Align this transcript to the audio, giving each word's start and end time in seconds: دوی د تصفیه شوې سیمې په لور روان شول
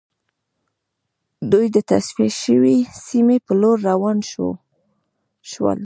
دوی 1.51 1.65
د 1.75 1.77
تصفیه 1.91 2.31
شوې 2.43 2.77
سیمې 3.05 3.37
په 3.45 3.53
لور 3.61 3.77
روان 3.89 4.17
شول 5.51 5.79